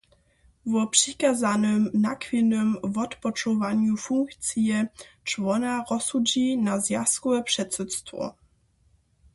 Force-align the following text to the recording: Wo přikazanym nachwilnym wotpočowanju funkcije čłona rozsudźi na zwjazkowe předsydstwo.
Wo 0.71 0.81
přikazanym 0.93 1.81
nachwilnym 2.05 2.69
wotpočowanju 2.95 3.93
funkcije 4.05 4.77
čłona 5.29 5.73
rozsudźi 5.89 6.45
na 6.65 6.75
zwjazkowe 6.83 7.39
předsydstwo. 7.49 8.21